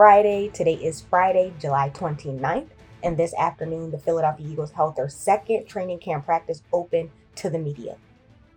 [0.00, 0.48] Friday.
[0.48, 2.70] Today is Friday, July 29th,
[3.02, 7.58] and this afternoon, the Philadelphia Eagles held their second training camp practice open to the
[7.58, 7.98] media.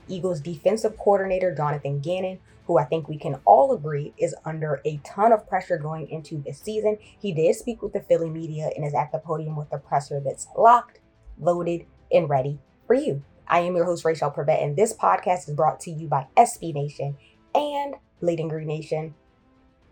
[0.08, 5.02] Eagles defensive coordinator Jonathan Gannon, who I think we can all agree is under a
[5.04, 8.86] ton of pressure going into this season, he did speak with the Philly media and
[8.86, 11.02] is at the podium with a presser that's locked,
[11.38, 13.22] loaded, and ready for you.
[13.50, 16.74] I am your host, Rachel Prevet, and this podcast is brought to you by SB
[16.74, 17.18] Nation
[17.54, 19.16] and Bleeding Green Nation.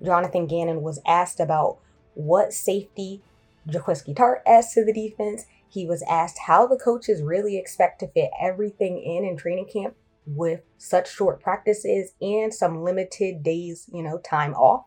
[0.04, 1.78] Jonathan Gannon was asked about
[2.14, 3.22] what safety
[3.68, 5.46] Jaquiski Tartt asked to the defense.
[5.70, 9.96] He was asked how the coaches really expect to fit everything in in training camp
[10.26, 14.86] with such short practices and some limited days, you know, time off.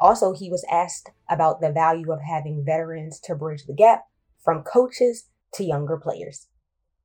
[0.00, 4.06] Also, he was asked about the value of having veterans to bridge the gap
[4.42, 6.48] from coaches to younger players.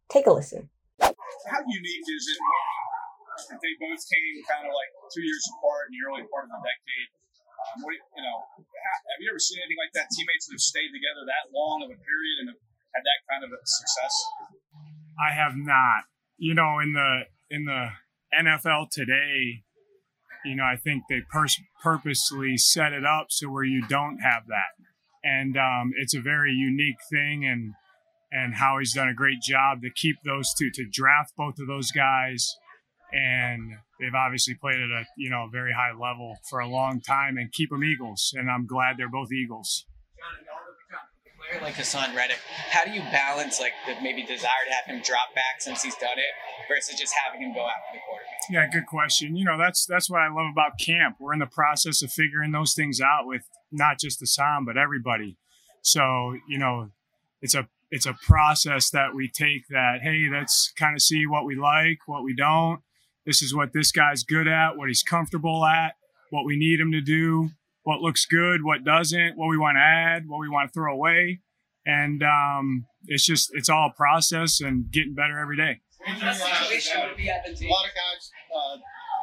[0.10, 0.70] Take a listen.
[1.00, 2.40] How unique is it
[3.48, 6.52] that they both came kind of like two years apart in the early part of
[6.52, 7.19] the decade?
[7.60, 10.08] Um, what, you know, have you ever seen anything like that?
[10.16, 12.62] Teammates that have stayed together that long of a period and have
[12.96, 14.14] had that kind of success.
[15.20, 16.08] I have not.
[16.38, 17.92] You know, in the in the
[18.32, 19.64] NFL today,
[20.46, 24.48] you know, I think they pers- purposely set it up so where you don't have
[24.48, 24.80] that,
[25.24, 27.46] and um, it's a very unique thing.
[27.46, 27.74] And
[28.32, 31.92] and Howie's done a great job to keep those two to draft both of those
[31.92, 32.56] guys
[33.12, 37.38] and they've obviously played at a you know very high level for a long time
[37.38, 39.86] and keep them Eagles, and I'm glad they're both Eagles.
[41.50, 42.40] player like Haason Reddick,
[42.70, 45.96] how do you balance like the maybe desire to have him drop back since he's
[45.96, 46.34] done it
[46.68, 48.40] versus just having him go after the quarterback?
[48.50, 49.36] Yeah, good question.
[49.36, 51.18] You know that's that's what I love about camp.
[51.20, 55.38] We're in the process of figuring those things out with not just Haason but everybody.
[55.82, 56.92] So you know,
[57.42, 61.46] it's a it's a process that we take that hey let's kind of see what
[61.46, 62.82] we like what we don't
[63.30, 65.94] this is what this guy's good at, what he's comfortable at,
[66.32, 67.52] what we need him to do,
[67.84, 70.92] what looks good, what doesn't, what we want to add, what we want to throw
[70.92, 71.40] away.
[71.86, 75.80] And um, it's just, it's all a process and getting better every day.
[76.08, 78.78] A lot of guys, uh,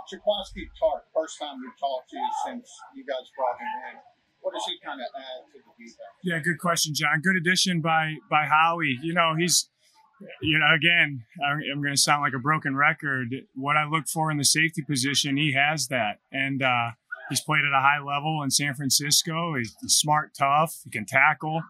[0.07, 3.99] Jaquiski Tartt, first time we've talked to you since you guys brought him in.
[4.41, 6.23] What does he kind of add to the defense?
[6.23, 7.21] Yeah, good question, John.
[7.23, 9.01] Good addition by by Howie.
[9.03, 9.69] You know, he's
[10.41, 13.29] you know, again, I'm going to sound like a broken record.
[13.55, 16.91] What I look for in the safety position, he has that, and uh,
[17.29, 19.55] he's played at a high level in San Francisco.
[19.57, 20.81] He's smart, tough.
[20.85, 21.63] He can tackle.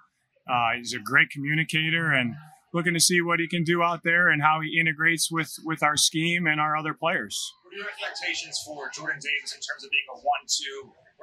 [0.49, 2.35] Uh, he's a great communicator, and
[2.73, 5.83] looking to see what he can do out there and how he integrates with with
[5.83, 7.53] our scheme and our other players.
[7.65, 10.19] What are your expectations for Jordan Davis in terms of being a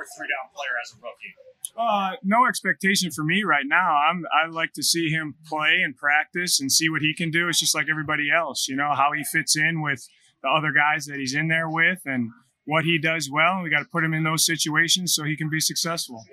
[0.03, 1.33] one-two or three-down player as a rookie?
[1.75, 3.95] Uh, no expectation for me right now.
[3.97, 7.47] I'm I like to see him play and practice and see what he can do.
[7.47, 10.07] It's just like everybody else, you know, how he fits in with
[10.43, 12.29] the other guys that he's in there with and
[12.65, 13.63] what he does well.
[13.63, 16.23] We got to put him in those situations so he can be successful.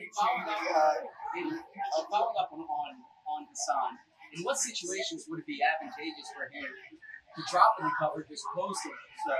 [2.10, 2.66] Following up on, on,
[3.28, 3.96] on Haason,
[4.36, 6.66] in what situations would it be advantageous for him
[7.36, 9.34] to drop in the coverage as opposed to uh,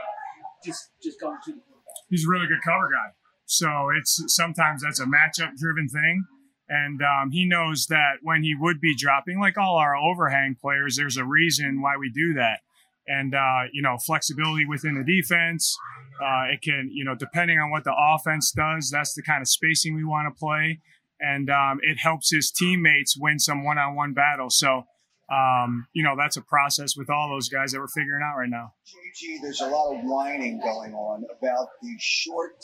[0.65, 2.09] just just going to the quarterback?
[2.09, 3.11] He's a really good cover guy.
[3.51, 6.25] So it's sometimes that's a matchup driven thing.
[6.69, 10.97] And um, he knows that when he would be dropping, like all our overhang players,
[10.97, 12.61] there's a reason why we do that.
[13.09, 15.77] And, uh, you know, flexibility within the defense.
[16.23, 19.49] Uh, it can, you know, depending on what the offense does, that's the kind of
[19.49, 20.79] spacing we want to play.
[21.19, 24.57] And um, it helps his teammates win some one on one battles.
[24.61, 24.85] So
[25.31, 28.49] um, you know, that's a process with all those guys that we're figuring out right
[28.49, 28.73] now.
[28.85, 32.57] JG, there's a lot of whining going on about the short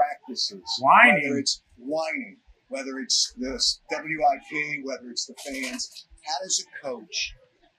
[0.00, 0.62] practices.
[0.80, 1.22] Whining?
[1.22, 2.36] Whether it's whining,
[2.68, 3.60] whether it's the
[3.90, 6.06] WIP, whether it's the fans.
[6.24, 7.34] How does a coach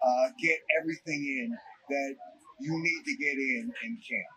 [0.06, 1.58] uh, get everything in
[1.90, 2.16] that
[2.60, 4.32] you need to get in in camp?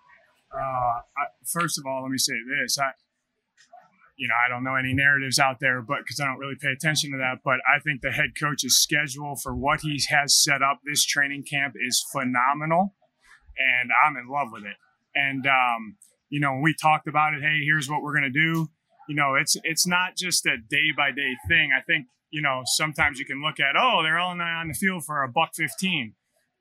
[0.53, 2.79] Uh, I, first of all, let me say this.
[2.79, 2.91] I,
[4.17, 6.71] you know, I don't know any narratives out there, but because I don't really pay
[6.71, 7.39] attention to that.
[7.45, 11.45] But I think the head coach's schedule for what he has set up this training
[11.51, 12.95] camp is phenomenal,
[13.59, 14.77] and I'm in love with it.
[15.17, 15.97] And um,
[16.31, 18.69] you know, when we talked about it, hey, here's what we're gonna do.
[19.09, 21.71] You know, it's it's not just a day by day thing.
[21.77, 25.05] I think you know sometimes you can look at oh they're all on the field
[25.05, 26.15] for a buck fifteen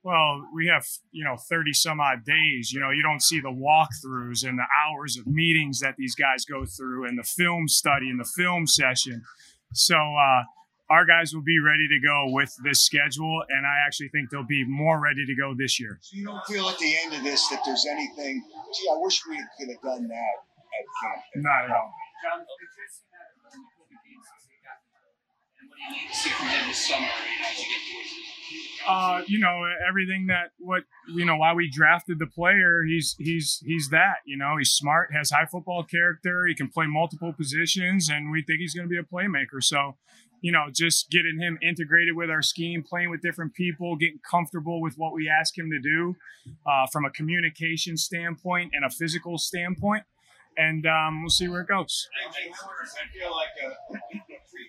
[0.03, 2.73] well, we have, you know, 30 some odd days.
[2.73, 6.43] You know, you don't see the walkthroughs and the hours of meetings that these guys
[6.43, 9.23] go through and the film study and the film session.
[9.73, 10.43] So, uh,
[10.93, 14.45] our guys will be ready to go with this schedule, and I actually think they'll
[14.45, 15.97] be more ready to go this year.
[16.01, 18.45] So you don't feel at the end of this that there's anything,
[18.77, 20.35] gee, I wish we could have done that
[20.77, 21.21] at camp.
[21.41, 21.89] Not at all.
[22.21, 24.77] John, if you're seeing that in the COVID games since they got
[25.59, 28.13] and what do you need to see from him this summer as you get towards
[28.13, 28.33] it?
[28.87, 32.83] uh, you know everything that what you know why we drafted the player.
[32.83, 34.17] He's he's he's that.
[34.25, 36.45] You know he's smart, has high football character.
[36.45, 39.61] He can play multiple positions, and we think he's going to be a playmaker.
[39.61, 39.97] So,
[40.43, 44.81] you know, just getting him integrated with our scheme, playing with different people, getting comfortable
[44.83, 46.15] with what we ask him to do
[46.67, 50.03] uh, from a communication standpoint and a physical standpoint,
[50.57, 52.09] and um, we'll see where it goes.
[52.27, 52.43] I,
[53.15, 54.67] feel like uh, pre,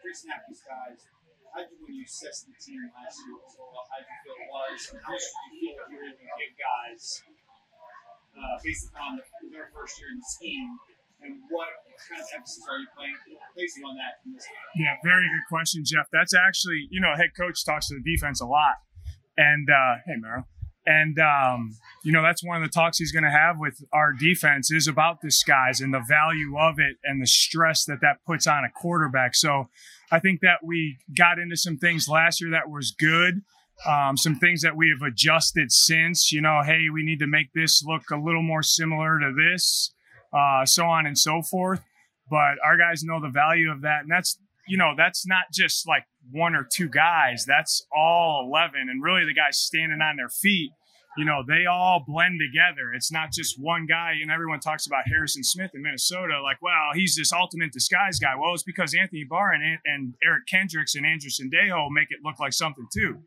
[0.00, 1.04] pre snap these guys.
[1.52, 3.36] How did you when you assessed the team last year?
[3.36, 4.80] How did you feel it was?
[4.96, 5.28] And how did
[5.60, 7.20] you feel like you were able to give guys
[8.32, 10.72] uh, based upon the, their first year in the scheme?
[11.24, 11.68] And what
[12.08, 13.14] kind of emphasis are you playing,
[13.54, 14.20] placing on that?
[14.26, 14.84] In this game?
[14.84, 16.06] Yeah, very good question, Jeff.
[16.12, 18.76] That's actually, you know, head coach talks to the defense a lot.
[19.36, 20.46] And uh, hey, Merrill.
[20.84, 24.12] And um, you know that's one of the talks he's going to have with our
[24.12, 28.48] defense is about disguise and the value of it and the stress that that puts
[28.48, 29.36] on a quarterback.
[29.36, 29.68] So
[30.10, 33.42] I think that we got into some things last year that was good.
[33.86, 36.32] Um, some things that we have adjusted since.
[36.32, 39.94] You know, hey, we need to make this look a little more similar to this,
[40.32, 41.82] uh, so on and so forth.
[42.30, 45.86] But our guys know the value of that, and that's you know that's not just
[45.86, 47.44] like one or two guys.
[47.46, 50.70] That's all eleven, and really the guys standing on their feet
[51.16, 52.92] you know, they all blend together.
[52.94, 54.14] It's not just one guy.
[54.22, 58.34] And everyone talks about Harrison Smith in Minnesota, like, wow, he's this ultimate disguise guy.
[58.38, 62.40] Well, it's because Anthony Barr and, and Eric Kendricks and Andrew Sendejo make it look
[62.40, 63.18] like something too.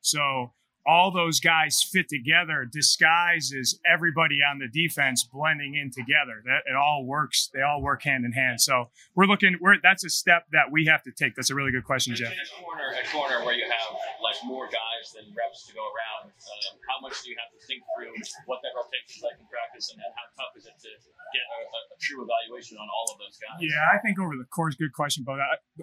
[0.00, 0.52] So
[0.86, 6.44] all those guys fit together disguises everybody on the defense blending in together.
[6.44, 8.60] That it all works they all work hand in hand.
[8.60, 11.34] So we're looking we're that's a step that we have to take.
[11.34, 12.32] That's a really good question jeff.
[12.32, 16.32] at corner at corner where you have like more guys than reps to go around.
[16.32, 18.12] Um, how much do you have to think through
[18.44, 20.90] what that rotation is like in practice and how tough is it to
[21.32, 23.56] get a, a, true evaluation on all of those guys?
[23.60, 25.38] Yeah i think over the course good question but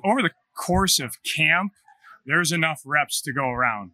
[0.06, 1.74] over the course of camp
[2.25, 3.92] there's enough reps to go around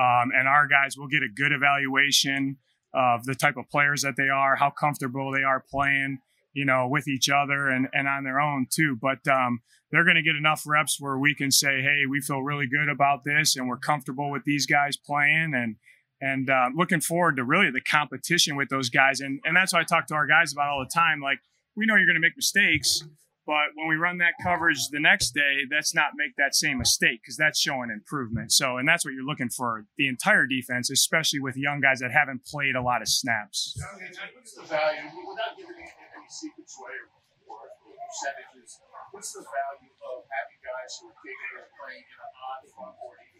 [0.00, 2.56] um, and our guys will get a good evaluation
[2.94, 6.18] of the type of players that they are, how comfortable they are playing,
[6.54, 8.96] you know, with each other and, and on their own too.
[9.00, 9.60] But um,
[9.90, 12.88] they're going to get enough reps where we can say, hey, we feel really good
[12.88, 15.76] about this and we're comfortable with these guys playing and
[16.22, 19.20] and uh, looking forward to really the competition with those guys.
[19.20, 21.20] And and that's what I talk to our guys about all the time.
[21.20, 21.40] Like
[21.76, 23.04] we know you're going to make mistakes,
[23.46, 27.20] but when we run that coverage the next day, let's not make that same mistake
[27.22, 28.52] because that's showing improvement.
[28.52, 32.12] So, and that's what you're looking for the entire defense, especially with young guys that
[32.12, 33.74] haven't played a lot of snaps.
[33.76, 36.94] What's the value, without giving any secrets away
[37.48, 37.64] or
[38.06, 38.78] percentages,
[39.10, 42.94] what's the value of having guys who are capable of playing in an odd front
[43.00, 43.39] or even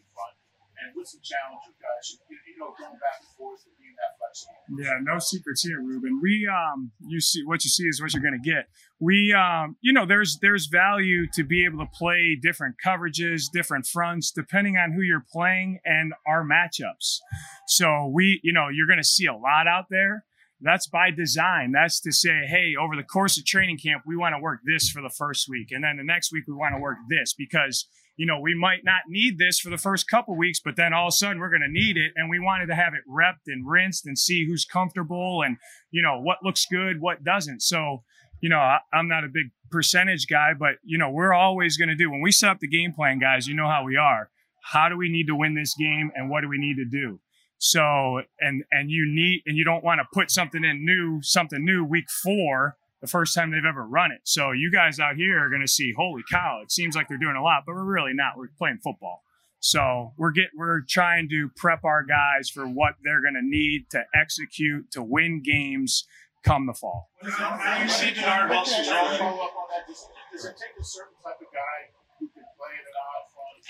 [0.81, 4.17] And what's the challenge of guys you know, going back and forth and being that
[4.17, 4.57] flexible?
[4.81, 6.19] Yeah, no secrets here, Ruben.
[6.21, 8.65] We um, you see what you see is what you're going to get.
[8.99, 13.85] We um, you know, there's there's value to be able to play different coverages, different
[13.85, 17.19] fronts, depending on who you're playing and our matchups.
[17.67, 20.25] So we, you know, you're going to see a lot out there.
[20.63, 21.71] That's by design.
[21.71, 24.89] That's to say, hey, over the course of training camp, we want to work this
[24.89, 27.87] for the first week, and then the next week we want to work this because
[28.17, 31.07] you know, we might not need this for the first couple weeks, but then all
[31.07, 32.11] of a sudden we're going to need it.
[32.15, 35.57] And we wanted to have it repped and rinsed and see who's comfortable and,
[35.91, 37.61] you know, what looks good, what doesn't.
[37.61, 38.03] So,
[38.41, 41.89] you know, I, am not a big percentage guy, but, you know, we're always going
[41.89, 44.29] to do when we set up the game plan, guys, you know how we are.
[44.63, 47.19] How do we need to win this game and what do we need to do?
[47.57, 51.63] So, and, and you need, and you don't want to put something in new, something
[51.63, 54.21] new week four the first time they've ever run it.
[54.23, 57.17] So you guys out here are going to see, holy cow, it seems like they're
[57.17, 58.37] doing a lot, but we're really not.
[58.37, 59.23] We're playing football.
[59.59, 63.89] So we're get we're trying to prep our guys for what they're going to need
[63.91, 66.05] to execute to win games
[66.43, 67.09] come the fall.
[67.21, 68.85] You see Dennard Wilson.
[68.89, 69.85] I'll follow up on that.
[69.85, 73.61] Does, it take a certain type of guy who can play in an odd front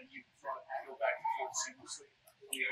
[0.00, 2.19] and you front go back and forth seamlessly?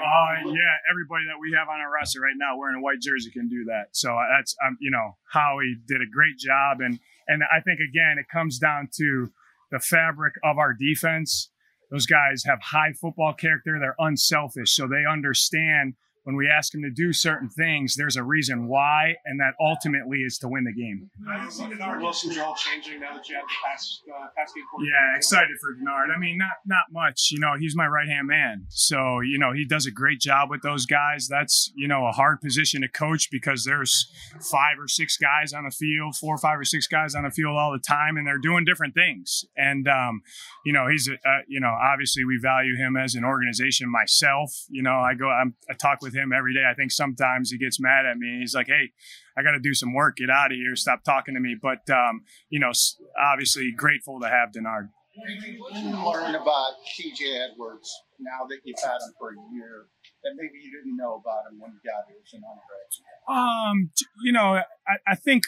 [0.01, 3.31] Uh, yeah, everybody that we have on our roster right now wearing a white jersey
[3.31, 3.93] can do that.
[3.93, 6.81] So that's, um, you know, Howie did a great job.
[6.81, 9.31] And, and I think, again, it comes down to
[9.71, 11.51] the fabric of our defense.
[11.91, 13.79] Those guys have high football character.
[13.79, 14.73] They're unselfish.
[14.73, 15.95] So they understand
[16.29, 20.19] when we ask them to do certain things, there's a reason why, and that ultimately
[20.19, 21.09] is to win the game.
[21.27, 24.53] How you see Dennard Wilson's role changing now that you have the pass, uh, pass
[24.53, 24.63] game?
[24.81, 26.15] Yeah, excited for Dennard.
[26.15, 27.31] I mean, not not much.
[27.31, 30.51] You know, he's my right hand man, so you know he does a great job
[30.51, 31.29] with those guys.
[31.29, 35.65] That's you know a hard position to coach because there's five or six guys on
[35.65, 38.27] the field, four or five or six guys on the field all the time, and
[38.27, 39.47] they're doing different things.
[39.57, 40.21] And um,
[40.67, 43.91] you know, he's a, uh, you know obviously we value him as an organization.
[43.91, 46.65] Myself, you know, I go I'm, I talk with him every day.
[46.69, 48.39] I think sometimes he gets mad at me.
[48.41, 48.93] He's like, "Hey,
[49.37, 50.17] I got to do some work.
[50.17, 50.77] Get out of here.
[50.77, 52.73] Stop talking to me." But um, you know,
[53.21, 54.89] obviously grateful to have Dennard.
[55.19, 59.87] What did you learn about TJ Edwards now that you've had him for a year
[60.23, 62.87] that maybe you didn't know about him when you got here as an undergrad?
[63.29, 63.91] Um,
[64.23, 65.43] you know, I, I think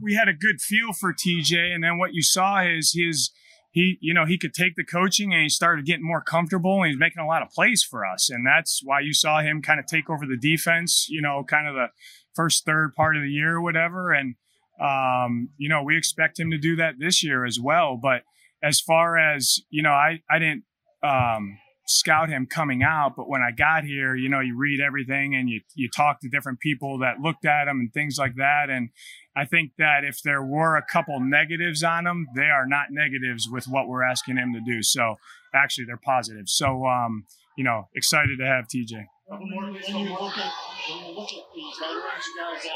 [0.00, 3.30] we had a good feel for TJ, and then what you saw is his
[3.72, 6.90] he, you know, he could take the coaching and he started getting more comfortable and
[6.90, 8.28] he's making a lot of plays for us.
[8.28, 11.66] And that's why you saw him kind of take over the defense, you know, kind
[11.66, 11.86] of the
[12.34, 14.12] first third part of the year or whatever.
[14.12, 14.34] And,
[14.78, 17.98] um, you know, we expect him to do that this year as well.
[18.00, 18.24] But
[18.62, 20.64] as far as, you know, I, I didn't,
[21.02, 25.34] um, scout him coming out, but when I got here, you know, you read everything
[25.34, 28.70] and you you talk to different people that looked at him and things like that.
[28.70, 28.90] And
[29.36, 33.48] I think that if there were a couple negatives on him, they are not negatives
[33.50, 34.82] with what we're asking him to do.
[34.82, 35.16] So
[35.54, 36.48] actually, they're positive.
[36.48, 37.24] So um,
[37.56, 39.06] you know, excited to have TJ.
[39.26, 40.52] When you look at
[40.88, 41.44] when you look at
[41.80, 42.66] veterans guys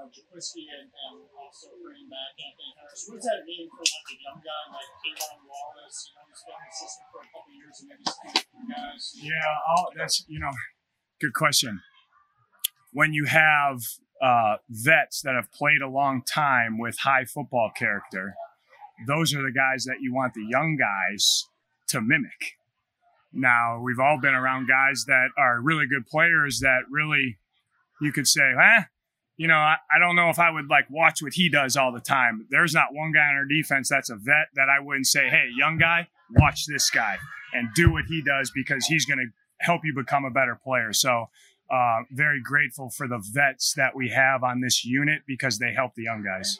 [0.00, 4.08] know Jaquiski and, and also bringing back Anthony Harris, what does that mean for like
[4.08, 5.98] a young guy like K'Von Wallace?
[6.08, 9.02] You know, he's been in the system for a couple years and maybe some guys.
[9.20, 9.52] Yeah,
[9.96, 10.54] that's you know,
[11.20, 11.84] good question.
[12.92, 13.84] When you have
[14.24, 18.34] uh, vets that have played a long time with high football character,
[19.06, 21.44] those are the guys that you want the young guys
[21.88, 22.56] to mimic.
[23.32, 27.38] Now, we've all been around guys that are really good players that really
[28.00, 28.82] you could say, eh,
[29.40, 31.92] you know, I, I don't know if I would like watch what he does all
[31.92, 32.46] the time.
[32.50, 35.46] There's not one guy on our defense that's a vet that I wouldn't say, hey,
[35.56, 37.16] young guy, watch this guy
[37.54, 40.92] and do what he does because he's going to help you become a better player.
[40.92, 41.30] So,
[41.72, 45.94] uh, very grateful for the vets that we have on this unit because they help
[45.94, 46.58] the young guys.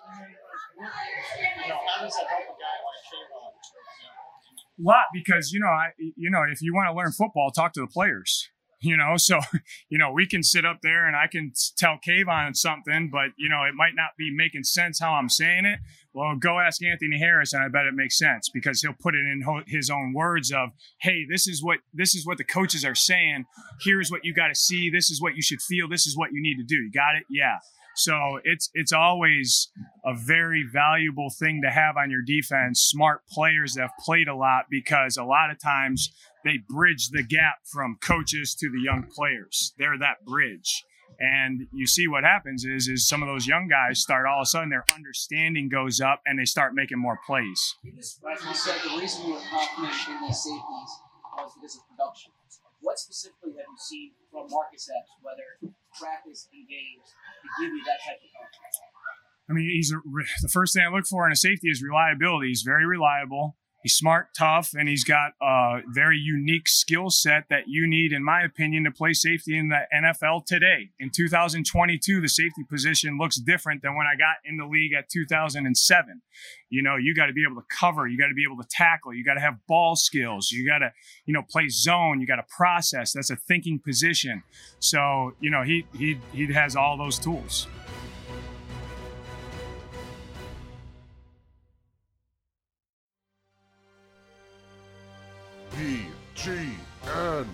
[4.78, 7.75] A lot because you know, I you know, if you want to learn football, talk
[7.75, 8.49] to the players.
[8.80, 9.38] You know, so
[9.88, 13.49] you know we can sit up there and I can tell K'Von something, but you
[13.49, 15.80] know it might not be making sense how I'm saying it.
[16.12, 19.20] Well, go ask Anthony Harris, and I bet it makes sense because he'll put it
[19.20, 20.70] in his own words of,
[21.00, 23.44] "Hey, this is what this is what the coaches are saying.
[23.82, 24.90] Here's what you got to see.
[24.90, 25.88] This is what you should feel.
[25.88, 26.76] This is what you need to do.
[26.76, 27.25] You got it?
[27.28, 27.58] Yeah."
[27.96, 29.68] So it's it's always
[30.04, 32.80] a very valuable thing to have on your defense.
[32.80, 36.10] Smart players that have played a lot because a lot of times
[36.44, 39.75] they bridge the gap from coaches to the young players.
[39.78, 40.85] They're that bridge.
[41.18, 44.44] And you see what happens is is some of those young guys start all of
[44.44, 47.76] a sudden their understanding goes up and they start making more plays.
[48.25, 50.92] Like you said, the reason you were confident in these safeties
[51.37, 52.32] was because of production.
[52.80, 55.44] What specifically have you seen from Marcus Epps, whether
[56.00, 58.80] practice and games, to give you that type of confidence?
[59.50, 60.00] I mean, he's a,
[60.40, 62.49] the first thing I look for in a safety is reliability.
[62.49, 63.56] He's very reliable.
[63.82, 68.22] He's smart, tough, and he's got a very unique skill set that you need, in
[68.22, 70.90] my opinion, to play safety in the NFL today.
[70.99, 75.08] In 2022, the safety position looks different than when I got in the league at
[75.08, 76.22] 2007.
[76.68, 78.68] You know, you got to be able to cover, you got to be able to
[78.68, 80.92] tackle, you got to have ball skills, you got to,
[81.25, 83.12] you know, play zone, you got to process.
[83.12, 84.42] That's a thinking position.
[84.78, 87.66] So, you know, he he he has all those tools.
[95.80, 97.46] BGN.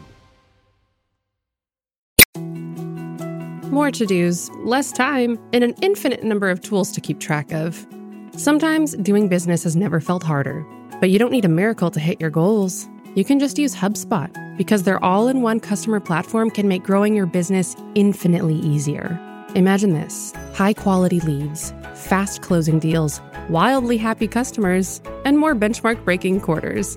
[3.70, 7.86] More to dos, less time, and an infinite number of tools to keep track of.
[8.36, 10.66] Sometimes doing business has never felt harder,
[11.00, 12.88] but you don't need a miracle to hit your goals.
[13.14, 17.14] You can just use HubSpot because their all in one customer platform can make growing
[17.14, 19.20] your business infinitely easier.
[19.54, 26.40] Imagine this high quality leads, fast closing deals, wildly happy customers, and more benchmark breaking
[26.40, 26.96] quarters.